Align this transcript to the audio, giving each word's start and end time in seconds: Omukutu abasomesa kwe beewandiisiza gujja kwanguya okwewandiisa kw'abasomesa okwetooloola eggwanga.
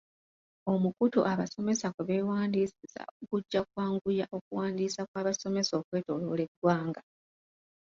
Omukutu 0.73 1.19
abasomesa 1.31 1.87
kwe 1.93 2.03
beewandiisiza 2.07 3.03
gujja 3.29 3.61
kwanguya 3.71 4.25
okwewandiisa 4.37 5.01
kw'abasomesa 5.09 5.73
okwetooloola 5.81 6.41
eggwanga. 6.47 7.01